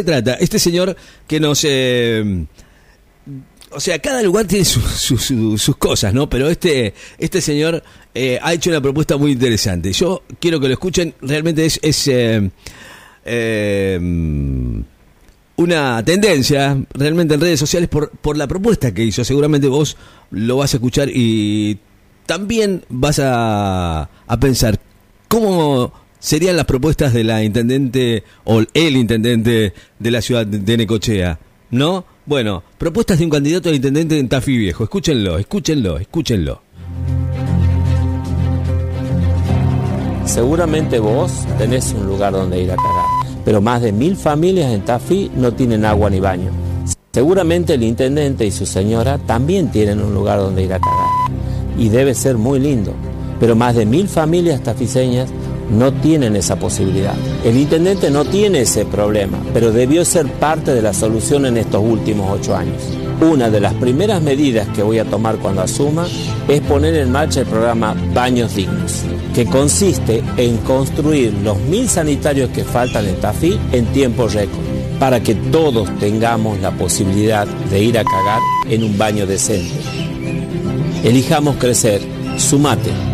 [0.00, 0.34] se trata?
[0.34, 1.64] Este señor que nos...
[1.64, 2.46] Eh,
[3.72, 6.28] o sea, cada lugar tiene sus cosas, ¿no?
[6.28, 7.82] Pero este, este señor
[8.14, 9.92] eh, ha hecho una propuesta muy interesante.
[9.92, 11.78] Yo quiero que lo escuchen, realmente es...
[11.82, 12.10] es
[13.24, 14.90] eh,
[15.60, 19.24] una tendencia realmente en redes sociales por, por la propuesta que hizo.
[19.24, 19.96] Seguramente vos
[20.30, 21.78] lo vas a escuchar y
[22.24, 24.80] también vas a, a pensar
[25.28, 31.40] cómo serían las propuestas de la intendente o el intendente de la ciudad de Necochea,
[31.70, 32.04] ¿no?
[32.26, 34.84] Bueno, propuestas de un candidato a intendente en Tafí Viejo.
[34.84, 36.62] Escúchenlo, escúchenlo, escúchenlo.
[40.24, 44.82] Seguramente vos tenés un lugar donde ir a cagar pero más de mil familias en
[44.82, 46.50] Tafí no tienen agua ni baño.
[47.12, 51.08] Seguramente el intendente y su señora también tienen un lugar donde ir a cagar.
[51.78, 52.92] Y debe ser muy lindo.
[53.40, 55.30] Pero más de mil familias tafiseñas
[55.70, 57.14] no tienen esa posibilidad.
[57.44, 61.82] El intendente no tiene ese problema, pero debió ser parte de la solución en estos
[61.82, 62.82] últimos ocho años.
[63.20, 66.06] Una de las primeras medidas que voy a tomar cuando asuma
[66.48, 69.02] es poner en marcha el programa Baños Dignos,
[69.34, 74.64] que consiste en construir los mil sanitarios que faltan en Tafí en tiempo récord,
[74.98, 79.74] para que todos tengamos la posibilidad de ir a cagar en un baño decente.
[81.04, 82.00] Elijamos crecer,
[82.36, 83.09] sumate.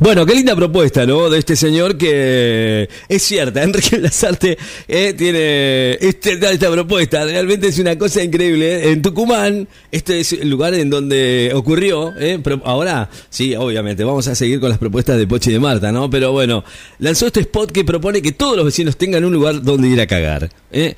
[0.00, 1.28] Bueno, qué linda propuesta, ¿no?
[1.28, 3.62] De este señor que es cierta.
[3.64, 7.24] Enrique Lazarte eh, tiene este, esta propuesta.
[7.24, 8.76] Realmente es una cosa increíble.
[8.76, 8.92] ¿eh?
[8.92, 12.14] En Tucumán, este es el lugar en donde ocurrió.
[12.16, 12.38] ¿eh?
[12.42, 15.90] Pero ahora, sí, obviamente, vamos a seguir con las propuestas de Pochi y de Marta,
[15.90, 16.08] ¿no?
[16.08, 16.62] Pero bueno,
[17.00, 20.06] lanzó este spot que propone que todos los vecinos tengan un lugar donde ir a
[20.06, 20.48] cagar.
[20.70, 20.94] ¿eh?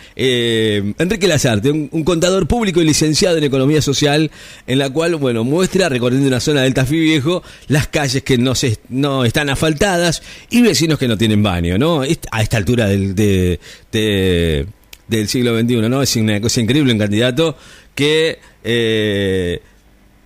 [0.98, 4.30] Enrique Lazarte, un, contador público y licenciado en Economía Social,
[4.66, 8.54] en la cual, bueno, muestra, recorriendo una zona del Tafí Viejo, las calles que no
[8.54, 12.02] se no están asfaltadas y vecinos que no tienen baño, ¿no?
[12.02, 16.02] A esta altura del, del siglo XXI, ¿no?
[16.02, 17.56] Es una cosa increíble un candidato
[17.94, 19.60] que eh,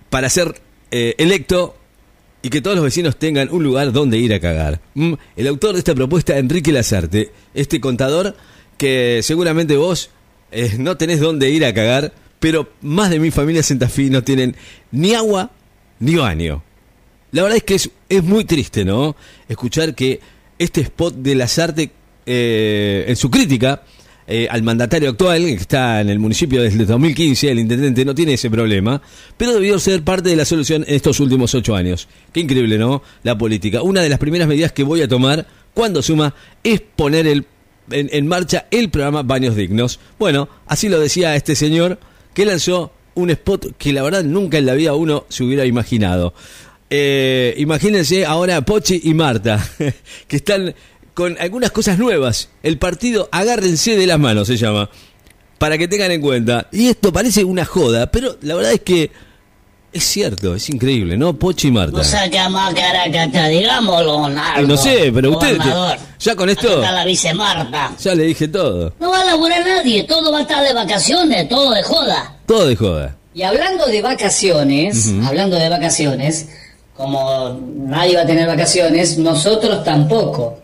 [0.09, 0.59] para ser
[0.91, 1.77] eh, electo
[2.41, 4.79] y que todos los vecinos tengan un lugar donde ir a cagar.
[4.93, 8.35] Mm, el autor de esta propuesta, Enrique Lazarte, este contador
[8.77, 10.09] que seguramente vos
[10.51, 14.23] eh, no tenés dónde ir a cagar, pero más de mil familias en Tafí no
[14.23, 14.55] tienen
[14.91, 15.51] ni agua
[15.99, 16.63] ni baño.
[17.35, 19.13] La verdad es que es, es muy triste, ¿no?
[19.49, 20.21] Escuchar que
[20.57, 21.91] este spot de Lazarte,
[22.25, 23.83] eh, en su crítica
[24.25, 28.35] eh, al mandatario actual, que está en el municipio desde 2015, el intendente no tiene
[28.35, 29.01] ese problema,
[29.35, 32.07] pero debió ser parte de la solución en estos últimos ocho años.
[32.31, 33.03] Qué increíble, ¿no?
[33.23, 33.81] La política.
[33.81, 37.45] Una de las primeras medidas que voy a tomar cuando suma es poner el,
[37.91, 39.99] en, en marcha el programa Baños Dignos.
[40.17, 41.99] Bueno, así lo decía este señor
[42.33, 46.33] que lanzó un spot que la verdad nunca en la vida uno se hubiera imaginado.
[46.97, 49.61] Eh, imagínense ahora Pochi y Marta,
[50.27, 50.73] que están
[51.13, 52.47] con algunas cosas nuevas.
[52.63, 54.89] El partido Agárrense de las manos se llama.
[55.57, 56.67] Para que tengan en cuenta.
[56.71, 59.11] Y esto parece una joda, pero la verdad es que
[59.91, 61.37] es cierto, es increíble, ¿no?
[61.37, 61.97] Pochi y Marta.
[61.97, 65.57] No saca más caracata, digámoslo, No sé, pero usted.
[66.19, 66.75] Ya con esto.
[66.75, 67.93] Está la vice Marta.
[68.01, 68.93] Ya le dije todo.
[69.01, 72.37] No va a laburar nadie, todo va a estar de vacaciones, todo de joda.
[72.45, 73.17] Todo de joda.
[73.33, 76.47] Y hablando de vacaciones, hablando de vacaciones,
[76.95, 80.59] como nadie va a tener vacaciones, nosotros tampoco.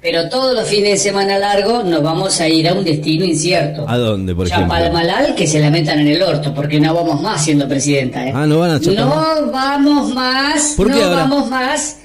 [0.00, 3.86] Pero todos los fines de semana largo nos vamos a ir a un destino incierto.
[3.88, 4.74] ¿A dónde, por ejemplo?
[4.74, 8.26] Chapalmalal, que se la metan en el orto, porque no vamos más siendo presidenta.
[8.26, 8.32] ¿eh?
[8.34, 11.98] Ah, no van a No vamos más, no vamos más.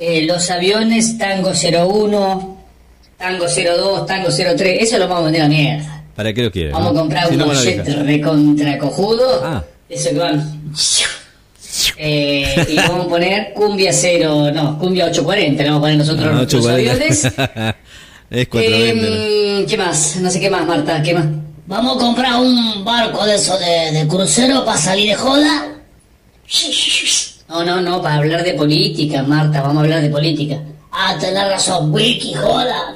[0.00, 2.56] Eh, los aviones Tango 01,
[3.16, 6.04] Tango 02, Tango 03, eso lo vamos a vender a mierda.
[6.16, 6.72] ¿Para qué lo quieren?
[6.72, 9.40] Vamos a comprar unos jets recontra cojudo.
[9.44, 9.62] Ah.
[9.88, 10.72] Eso que van...
[12.00, 16.28] Eh, y vamos a poner cumbia 0, no, cumbia 840, le vamos a poner nosotros
[16.30, 17.24] ah, los aviones.
[18.30, 20.16] es eh, ¿Qué más?
[20.20, 21.26] No sé qué más, Marta, ¿qué más?
[21.66, 25.74] Vamos a comprar un barco de eso de, crucero para salir de joda.
[27.48, 30.56] No, no, no, para hablar de política, Marta, vamos a hablar de política.
[30.92, 32.94] Ah, tenés razón, wiki, joda.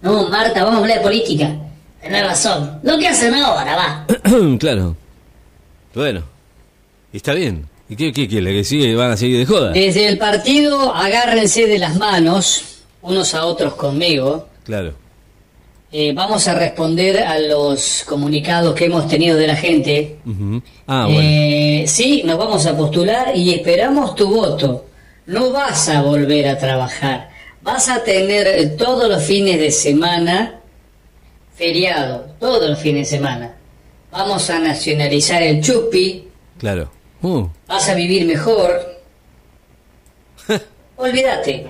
[0.00, 1.50] No, Marta, vamos a hablar de política.
[2.00, 2.78] Tenés razón.
[2.84, 4.06] Lo que hacen ahora, va.
[4.58, 4.96] claro.
[5.92, 6.33] Bueno.
[7.14, 7.68] Está bien.
[7.88, 8.52] ¿Y qué, qué quiere?
[8.52, 9.70] ¿Que sigue, van a seguir de joda?
[9.70, 14.48] Desde el partido, agárrense de las manos, unos a otros conmigo.
[14.64, 14.94] Claro.
[15.92, 20.16] Eh, vamos a responder a los comunicados que hemos tenido de la gente.
[20.88, 21.20] Ah, bueno.
[21.22, 24.86] Eh, sí, nos vamos a postular y esperamos tu voto.
[25.26, 27.30] No vas a volver a trabajar.
[27.62, 30.58] Vas a tener todos los fines de semana
[31.54, 33.54] feriado, todos los fines de semana.
[34.10, 36.24] Vamos a nacionalizar el chupi.
[36.58, 36.90] Claro.
[37.24, 37.48] Uh.
[37.66, 38.70] Vas a vivir mejor.
[40.96, 41.66] Olvídate.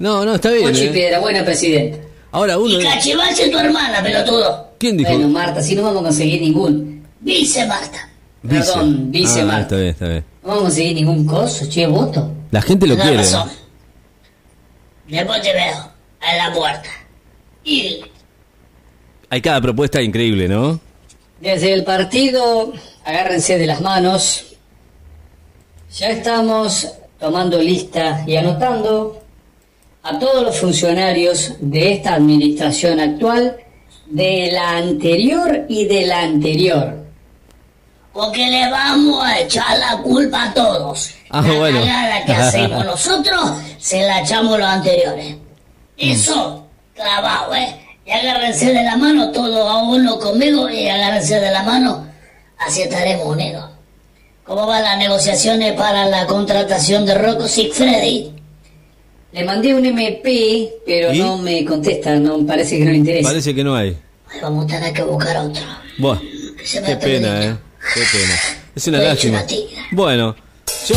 [0.00, 0.68] No, no, está bien.
[0.68, 0.90] Pochi eh.
[0.90, 1.98] Piedra, buena presidenta.
[2.32, 2.80] Ahora uno.
[2.80, 4.72] Y cachivache es tu hermana, pelotudo.
[4.78, 5.10] ¿Quién dijo?
[5.10, 7.06] Bueno, Marta, si no vamos a conseguir ningún.
[7.20, 8.08] Vice Marta.
[8.42, 8.64] Vice.
[8.72, 9.62] Perdón, vice Ah, Marta.
[9.62, 10.24] está bien, está bien.
[10.42, 12.30] No vamos a conseguir ningún coso, che, voto.
[12.50, 13.18] La gente lo quiere.
[13.18, 13.50] razón.
[15.06, 16.88] Después te veo a la puerta.
[17.64, 18.00] Y
[19.30, 20.80] Hay cada propuesta increíble, ¿no?
[21.40, 22.72] desde el partido,
[23.04, 24.47] agárrense de las manos.
[25.96, 26.86] Ya estamos
[27.18, 29.22] tomando lista y anotando
[30.02, 33.56] a todos los funcionarios de esta administración actual,
[34.06, 37.04] de la anterior y de la anterior.
[38.12, 41.10] Porque le vamos a echar la culpa a todos.
[41.30, 41.80] Ah, la bueno.
[41.80, 45.36] cagada que hacemos nosotros se la echamos los anteriores.
[45.96, 47.76] Eso, clavado, ¿eh?
[48.04, 52.06] Y agárrense de la mano todos a uno conmigo y agárrense de la mano,
[52.58, 53.77] así estaremos unidos.
[54.48, 58.32] ¿Cómo van las negociaciones para la contratación de Rocco Sigfredi?
[59.32, 61.18] Le mandé un MP, pero ¿Y?
[61.18, 63.28] no me contesta, no parece que no le interesa.
[63.28, 63.94] Parece que no hay.
[64.26, 65.62] Ay, Vamos a tener que buscar otro.
[65.98, 66.18] Buah,
[66.72, 67.44] qué pena.
[67.44, 67.56] ¿eh?
[67.92, 68.34] Qué pena.
[68.74, 69.44] Es una lástima.
[69.92, 70.34] Bueno,
[70.88, 70.96] yo.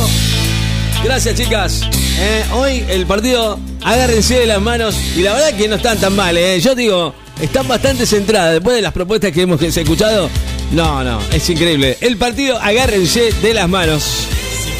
[1.03, 1.81] Gracias, chicas.
[2.21, 4.95] Eh, hoy el partido, agárrense de las manos.
[5.17, 6.57] Y la verdad que no están tan mal, ¿eh?
[6.61, 8.53] Yo digo, están bastante centradas.
[8.53, 10.29] Después de las propuestas que hemos escuchado,
[10.71, 11.97] no, no, es increíble.
[12.01, 14.03] El partido, agárrense de las manos.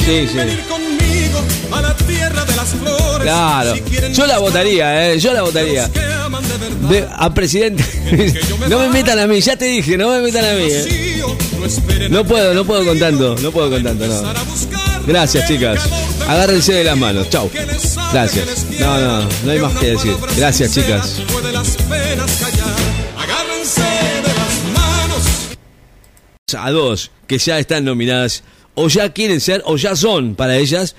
[0.06, 0.38] Sí, sí.
[0.38, 3.24] venir conmigo a la tierra de las flores.
[3.24, 3.75] Claro.
[4.13, 5.19] Yo la votaría, ¿eh?
[5.19, 5.90] Yo la votaría.
[6.90, 7.84] de a presidente.
[8.69, 10.68] no me metan a mí, ya te dije, no me metan a mí.
[10.69, 11.12] ¿eh?
[12.10, 14.24] No puedo, no puedo con tanto, no puedo con tanto, no.
[15.06, 15.80] Gracias, chicas.
[16.28, 17.30] Agárrense de las manos.
[17.30, 17.50] Chau.
[18.12, 18.66] Gracias.
[18.80, 20.16] No, no, no hay más que decir.
[20.38, 21.22] Gracias, chicas.
[26.53, 28.44] A dos que ya están nominadas,
[28.75, 30.95] o ya quieren ser, o ya son para ellas,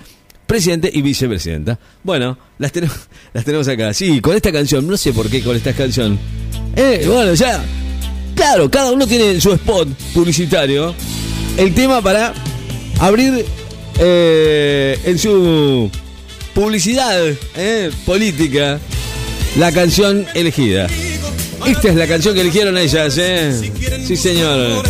[0.46, 1.78] presidente y vicepresidenta.
[2.02, 2.96] Bueno, las tenemos,
[3.32, 3.92] las tenemos acá.
[3.94, 6.18] Sí, con esta canción, no sé por qué con esta canción.
[6.76, 7.64] Eh, bueno, ya.
[8.34, 10.94] Claro, cada uno tiene su spot publicitario.
[11.56, 12.32] El tema para
[12.98, 13.44] abrir
[13.98, 15.90] eh, en su
[16.54, 17.20] publicidad
[17.56, 18.80] eh, política
[19.56, 20.86] la canción elegida.
[21.66, 23.72] Esta es la canción que eligieron ellas, ¿eh?
[24.06, 24.82] Sí, señor.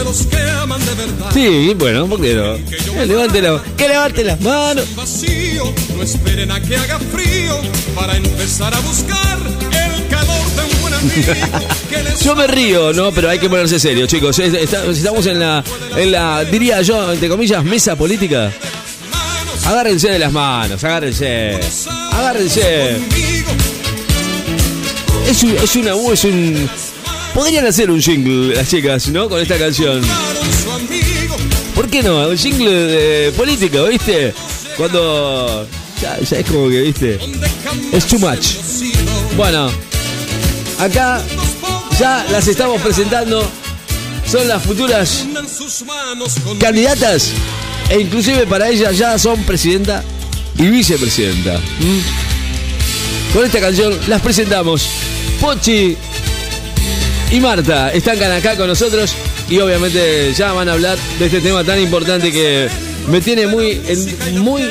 [0.00, 1.30] De los que aman de verdad.
[1.34, 3.04] Sí, bueno, ¿por qué no?
[3.04, 4.84] Levante la- que levante las manos.
[4.96, 7.60] vacío, no esperen a que haga frío
[7.94, 11.32] para empezar a buscar el calor de un buen amigo
[11.90, 13.12] que les Yo me río, ¿no?
[13.12, 14.38] Pero hay que ponerse serio, chicos.
[14.38, 15.62] Estamos en la,
[15.96, 18.50] en la, diría yo, entre comillas, mesa política.
[19.66, 21.60] Agárrense de las manos, agárrense.
[22.12, 22.96] Agárrense.
[25.28, 26.70] Es, un- es una es un.
[27.34, 29.28] Podrían hacer un jingle las chicas, ¿no?
[29.28, 30.02] Con esta canción.
[31.74, 32.28] ¿Por qué no?
[32.28, 34.34] Un jingle de política, ¿viste?
[34.76, 35.66] Cuando.
[36.00, 37.18] Ya, ya es como que, ¿viste?
[37.92, 38.56] Es too much.
[39.36, 39.70] Bueno,
[40.78, 41.22] acá
[41.98, 43.48] ya las estamos presentando.
[44.26, 45.26] Son las futuras
[46.60, 47.32] candidatas
[47.88, 50.04] e inclusive para ellas ya son presidenta
[50.56, 51.58] y vicepresidenta.
[51.58, 53.32] ¿Mm?
[53.34, 54.86] Con esta canción las presentamos.
[55.40, 55.96] Pochi
[57.32, 59.14] y Marta están acá con nosotros
[59.48, 62.68] y obviamente ya van a hablar de este tema tan importante que
[63.08, 63.80] me tiene muy,
[64.38, 64.62] muy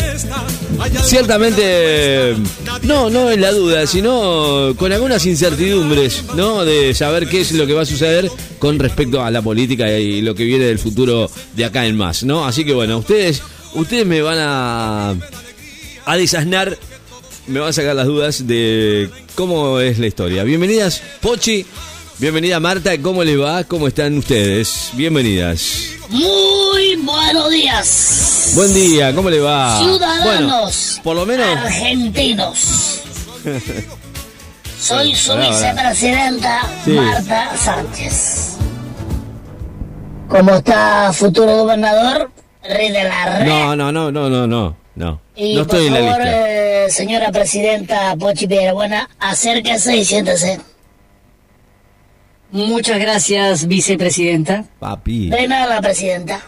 [1.04, 2.36] ciertamente
[2.84, 7.66] no no en la duda sino con algunas incertidumbres no de saber qué es lo
[7.66, 11.30] que va a suceder con respecto a la política y lo que viene del futuro
[11.56, 13.42] de acá en más no así que bueno ustedes
[13.74, 15.16] ustedes me van a
[16.06, 16.78] a desasnar
[17.48, 20.44] me van a sacar las dudas de cómo es la historia.
[20.44, 21.66] Bienvenidas Pochi
[22.20, 28.52] bienvenida Marta cómo les va cómo están ustedes bienvenidas Muy buenos días.
[28.56, 33.02] buen día cómo le va Ciudadanos bueno, por lo menos argentinos.
[34.80, 36.92] Soy su vicepresidenta Sí.
[36.92, 38.56] Marta Sánchez.
[40.30, 42.32] ¿Cómo está futuro gobernador?
[42.64, 43.46] Rey de la Red.
[43.48, 45.22] No, no, no, no, no, no, no.
[45.36, 46.86] Y No estoy en la lista.
[46.86, 50.62] eh, señora presidenta Pochi Buena, acérquese y siéntese.
[52.52, 54.66] Muchas gracias, vicepresidenta.
[54.80, 55.30] Papi.
[55.30, 56.42] De nada, presidenta.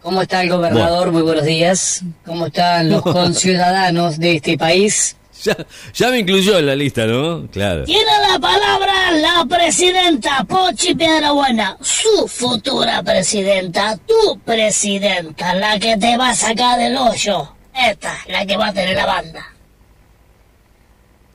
[0.00, 1.10] ¿Cómo está el gobernador?
[1.10, 2.02] Muy buenos días.
[2.24, 5.16] ¿Cómo están los conciudadanos de este país?
[5.42, 5.56] Ya,
[5.92, 7.48] ya me incluyó en la lista, ¿no?
[7.50, 7.84] Claro.
[7.84, 16.16] Tiene la palabra la presidenta Pochi Buena, su futura presidenta, tu presidenta, la que te
[16.16, 17.54] va a sacar del hoyo.
[17.74, 19.44] Esta, la que va a tener la banda.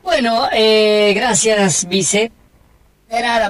[0.03, 2.32] Bueno, eh, gracias, vice.
[3.10, 3.50] De nada.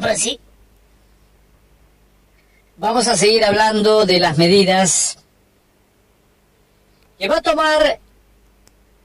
[2.78, 5.18] Vamos a seguir hablando de las medidas
[7.18, 8.00] que va a tomar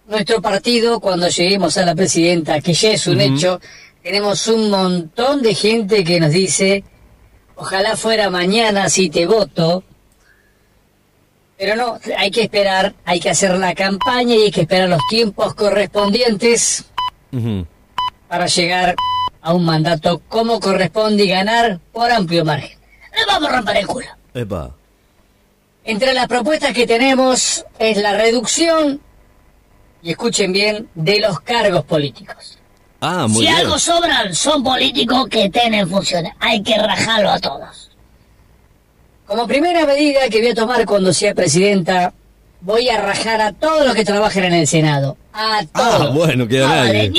[0.06, 3.60] nuestro partido cuando lleguemos a la presidenta, que ya es un hecho,
[4.02, 6.84] tenemos un montón de gente que nos dice,
[7.56, 9.82] ojalá fuera mañana si te voto,
[11.58, 15.00] pero no, hay que esperar, hay que hacer la campaña y hay que esperar los
[15.08, 16.84] tiempos correspondientes
[18.28, 18.94] para llegar
[19.44, 22.78] a un mandato como corresponde y ganar por amplio margen.
[23.14, 24.06] Le vamos a romper el culo.
[24.32, 24.74] Epa.
[25.84, 29.00] Entre las propuestas que tenemos es la reducción,
[30.02, 32.58] y escuchen bien, de los cargos políticos.
[33.02, 33.54] Ah, muy si bien.
[33.54, 36.32] algo sobran, son políticos que estén en funciones.
[36.40, 37.90] Hay que rajarlo a todos.
[39.26, 42.14] Como primera medida que voy a tomar cuando sea presidenta,
[42.62, 45.18] voy a rajar a todos los que trabajen en el Senado.
[45.34, 46.00] A todos.
[46.00, 47.12] Ah, bueno, queda nadie.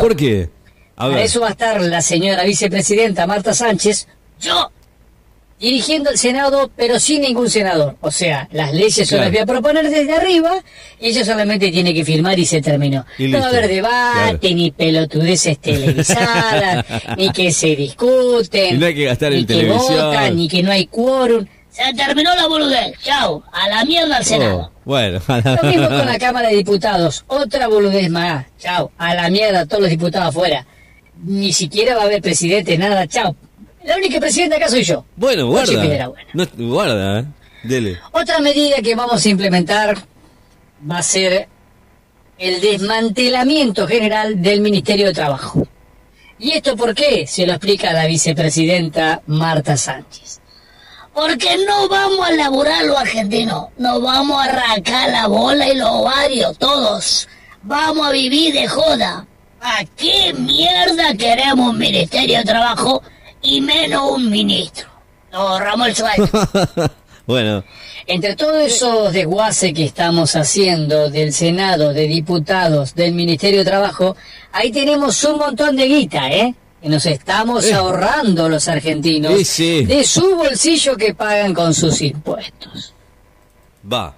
[0.00, 0.55] ¿Por qué?
[0.96, 4.06] Para eso va a estar la señora vicepresidenta Marta Sánchez,
[4.40, 4.70] yo,
[5.60, 7.96] dirigiendo el Senado, pero sin ningún senador.
[8.00, 9.24] O sea, las leyes Claro.
[9.24, 10.52] las voy a proponer desde arriba
[11.00, 13.04] y ella solamente tiene que firmar y se terminó.
[13.18, 14.54] Y no va a haber debate, Claro.
[14.56, 16.84] ni pelotudeces televisadas,
[17.16, 20.06] ni que se discuten, Y no hay que gastar ni en que televisión.
[20.06, 21.46] votan, ni que no hay quórum.
[21.70, 22.94] Se terminó la boludez.
[23.02, 24.70] Chau, a la mierda al Senado.
[24.74, 25.20] Oh, bueno.
[25.28, 27.24] Lo mismo con la Cámara de Diputados.
[27.26, 28.46] Otra boludez más.
[28.58, 28.90] Chao.
[28.96, 30.64] A la mierda todos los diputados afuera.
[31.24, 33.06] Ni siquiera va a haber presidente, nada.
[33.06, 33.34] Chao.
[33.84, 35.04] La única presidenta acá soy yo.
[35.16, 35.80] Bueno, guarda.
[35.80, 36.30] Piedra Buena.
[36.34, 37.24] No, guarda, ¿eh?
[37.62, 37.98] Dele.
[38.12, 39.96] Otra medida que vamos a implementar
[40.88, 41.48] va a ser
[42.38, 45.66] el desmantelamiento general del Ministerio de Trabajo.
[46.38, 47.26] ¿Y esto por qué?
[47.26, 50.40] Se lo explica la vicepresidenta Marta Sánchez.
[51.14, 55.88] Porque no vamos a laburar los argentinos, nos vamos a arrancar la bola y los
[55.88, 57.26] ovarios, todos.
[57.62, 59.26] Vamos a vivir de joda.
[59.60, 63.02] ¿A qué mierda queremos un Ministerio de Trabajo
[63.42, 64.86] y menos un ministro?
[65.32, 66.28] Ahorramos el sueldo.
[67.26, 67.64] bueno,
[68.06, 74.16] Entre todos esos desguaces que estamos haciendo del Senado, de diputados, del Ministerio de Trabajo,
[74.52, 76.54] ahí tenemos un montón de guita, ¿eh?
[76.80, 77.74] Que nos estamos Eh.
[77.74, 79.84] ahorrando los argentinos sí.
[79.84, 82.92] de su bolsillo que pagan con sus impuestos.
[83.92, 84.14] va.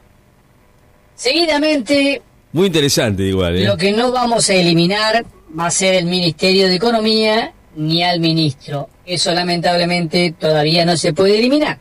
[1.15, 3.65] Seguidamente, Muy interesante igual, ¿eh?
[3.65, 5.25] lo que no vamos a eliminar
[5.59, 8.89] va a ser el Ministerio de Economía ni al ministro.
[9.05, 11.79] Eso lamentablemente todavía no se puede eliminar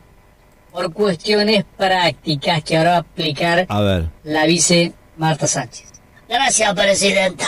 [0.72, 4.10] por cuestiones prácticas que ahora va a aplicar A ver.
[4.24, 5.86] la vice Marta Sánchez.
[6.30, 7.48] Gracias, presidenta.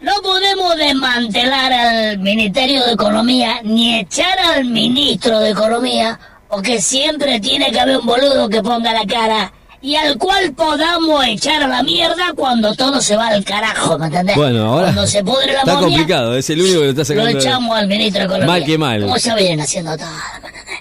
[0.00, 7.40] No podemos desmantelar al Ministerio de Economía ni echar al ministro de Economía, porque siempre
[7.40, 9.52] tiene que haber un boludo que ponga la cara
[9.86, 14.06] y al cual podamos echar a la mierda cuando todo se va al carajo, ¿me
[14.06, 14.34] entendés?
[14.34, 17.00] Bueno, ahora Cuando se pudre la está momia, complicado, es el único que lo está
[17.02, 17.26] lo sacando.
[17.26, 18.46] de- echamos al ministro de Economía.
[18.48, 19.02] Mal que mal.
[19.02, 20.08] Como ya vienen haciendo todo,
[20.42, 20.80] ¿me entendés?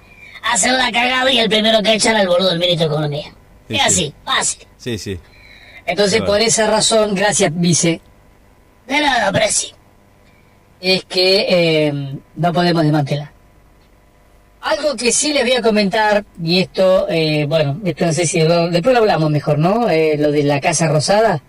[0.51, 3.31] Hacer la cagada y el primero que echan al boludo del ministro de Economía.
[3.67, 3.87] Sí, es sí.
[3.87, 4.67] así, fácil.
[4.77, 5.19] Sí, sí.
[5.85, 8.01] Entonces, por esa razón, gracias, vice,
[8.87, 9.71] de nada, Presi,
[10.81, 13.31] es que eh, no podemos desmantelar.
[14.65, 18.39] Algo que sí les voy a comentar, y esto, eh, bueno, esto no sé si
[18.41, 19.87] lo- después lo hablamos mejor, ¿no?
[19.89, 21.39] Eh, lo de la Casa Rosada.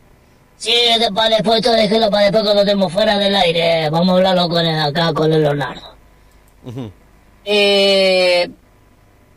[0.58, 3.88] Sí, después, después todo déjelo para después cuando estemos fuera del aire.
[3.88, 5.94] Vamos a hablarlo con el, acá con el Leonardo.
[7.44, 8.50] Eh,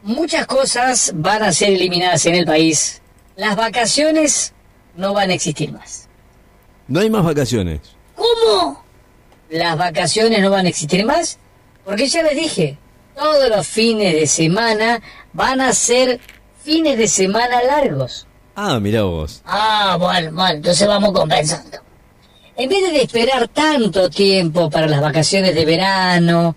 [0.04, 3.02] muchas cosas van a ser eliminadas en el país.
[3.38, 4.54] Las vacaciones
[4.96, 6.08] no van a existir más.
[6.88, 7.80] No hay más vacaciones.
[8.16, 8.84] ¿Cómo?
[9.50, 11.38] Las vacaciones no van a existir más.
[11.86, 12.78] Porque ya les dije,
[13.20, 15.02] todos los fines de semana
[15.34, 16.20] van a ser
[16.64, 18.26] fines de semana largos.
[18.56, 19.42] Ah, mirá vos.
[19.46, 21.78] Ah, bueno, bueno, entonces vamos compensando.
[22.58, 26.56] En vez de esperar tanto tiempo para las vacaciones de verano,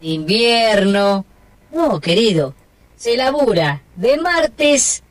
[0.00, 1.24] de invierno,
[1.72, 2.54] no, querido,
[2.96, 5.02] se labura de martes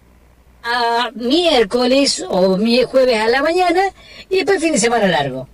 [0.63, 3.81] a miércoles o mi- jueves a la mañana
[4.29, 5.47] y después fin de semana largo.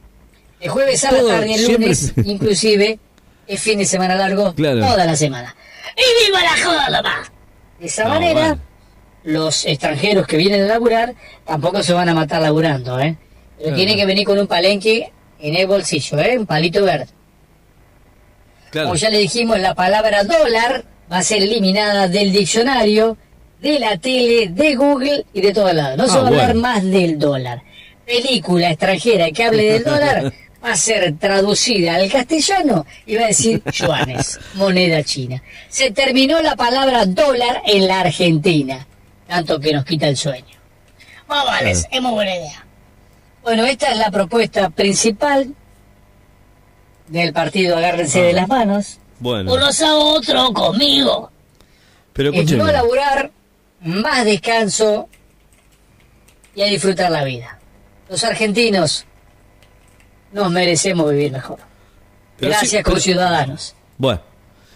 [0.60, 3.00] El jueves a la tarde el lunes, inclusive,
[3.48, 4.80] es fin de semana largo Claro.
[4.80, 5.56] toda la semana.
[5.98, 7.04] ¡Y viva la joda!
[7.80, 8.60] De esa No, manera, bueno.
[9.24, 13.18] los extranjeros que vienen a laburar tampoco se van a matar laburando, ¿eh?
[13.58, 13.76] Pero Claro.
[13.76, 16.38] tienen que venir con un palenque en el bolsillo, ¿eh?
[16.38, 17.08] Un palito verde.
[18.72, 18.88] Claro.
[18.88, 23.18] Como ya le dijimos, la palabra dólar va a ser eliminada del diccionario,
[23.60, 25.98] de la tele, de Google y de todos lados.
[25.98, 27.62] No se Ah, va a hablar más del dólar.
[28.06, 33.28] Película extranjera que hable del dólar va a ser traducida al castellano y va a
[33.28, 35.42] decir yuanes, moneda china.
[35.70, 38.86] Se terminó la palabra dólar en la Argentina,
[39.28, 40.56] tanto que nos quita el sueño.
[41.28, 42.66] Más vale, es muy buena idea.
[43.42, 45.56] Bueno, esta es la propuesta principal
[47.08, 48.24] del partido Agárrense Ah.
[48.26, 48.98] de las manos.
[49.20, 49.54] Bueno.
[49.54, 51.32] Unos a otro conmigo.
[52.14, 53.32] Pero Es no laburar,
[53.82, 55.08] más descanso
[56.56, 57.58] y a disfrutar la vida.
[58.10, 59.06] Los argentinos
[60.32, 61.58] nos merecemos vivir mejor.
[62.38, 63.76] Pero Gracias, sí, pero- conciudadanos.
[63.98, 64.22] Bueno,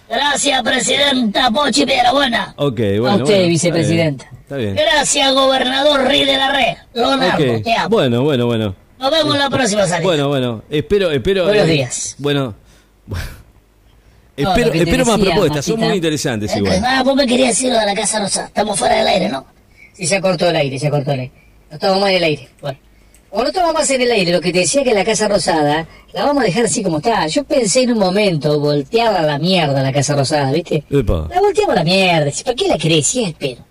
[0.08, 2.54] Gracias, presidenta Pochi Buena.
[2.58, 3.10] ok, bueno.
[3.10, 4.30] A usted, bueno, vicepresidenta.
[4.42, 4.76] Está bien.
[4.76, 6.76] Gracias, gobernador Rey de la Red.
[6.94, 7.90] Leonardo, Ok, te amo.
[7.90, 8.76] Bueno, bueno, bueno.
[9.00, 10.08] Nos vemos la próxima salida.
[10.08, 11.46] Bueno, bueno, espero, espero.
[11.46, 12.16] Buenos eh, días.
[12.20, 12.54] Bueno,
[13.08, 13.26] bueno.
[14.38, 16.84] No, espero, más propuestas, son muy interesantes Eh, igual.
[16.86, 18.46] Ah, vos me querías decir lo de la Casa Rosa.
[18.46, 19.46] Estamos fuera del aire, ¿no?
[19.94, 21.34] Sí, se cortó el aire, se cortó el aire.
[21.70, 22.50] No estamos más en el aire.
[22.62, 22.78] Bueno.
[23.44, 26.26] No estamos más en el aire, lo que te decía que la Casa Rosada, la
[26.26, 27.28] vamos a dejar así como está.
[27.28, 30.84] Yo pensé en un momento voltearla a la mierda la Casa Rosada, ¿viste?
[30.90, 31.28] Epa.
[31.30, 32.32] La volteamos a la mierda.
[32.32, 33.06] si, ¿Para qué la querés?
[33.06, 33.62] Sí, espero.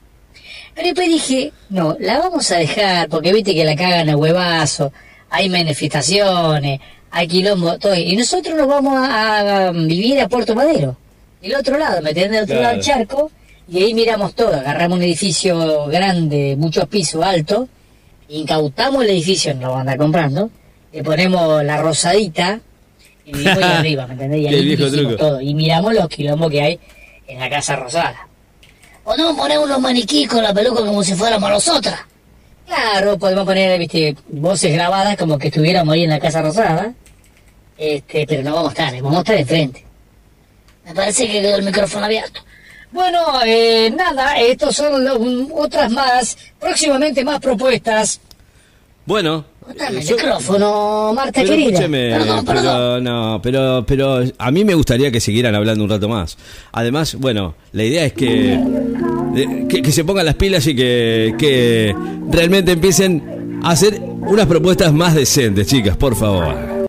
[0.75, 4.93] Pero después dije, no, la vamos a dejar, porque viste que la cagan a huevazo,
[5.31, 6.81] hay manifestaciones,
[7.11, 7.95] hay quilombo, todo.
[7.95, 10.97] Y nosotros nos vamos a, a vivir a Puerto Madero,
[11.41, 12.33] del otro lado, ¿me entendés?
[12.33, 12.63] Del otro Claro.
[12.63, 13.31] lado del charco,
[13.69, 17.69] y ahí miramos todo, agarramos un edificio grande, muchos pisos altos,
[18.29, 20.51] incautamos el edificio, nos lo van a comprando,
[20.93, 22.61] le ponemos la rosadita,
[23.25, 24.41] y vivimos ahí arriba, ¿me entendés?
[24.41, 26.81] Y ahí viejo todo, y miramos los quilombos que hay
[27.27, 28.29] en la Casa Rosada.
[29.03, 32.01] Podemos poner unos maniquíes con la peluca como si fuéramos nosotras.
[32.67, 36.95] Claro, podemos poner, viste, voces grabadas como que estuviéramos ahí en la Casa Rosada.
[37.77, 39.85] Este, pero no vamos a estar, vamos a estar de frente.
[40.87, 42.41] Me parece que quedó el micrófono abierto.
[42.95, 48.21] Bueno, eh, nada, estos son lo- un- otras más, próximamente más propuestas.
[49.05, 51.81] Bueno, eh, el yo- micrófono, Marta pero querida.
[51.89, 53.05] Perdón, pero perdón.
[53.05, 56.39] no, pero, pero a mí me gustaría que siguieran hablando un rato más.
[56.71, 58.61] Además, bueno, la idea es que,
[59.69, 61.95] que, que se pongan las pilas y que, que
[62.31, 66.74] realmente empiecen a hacer unas propuestas más decentes, chicas, por favor.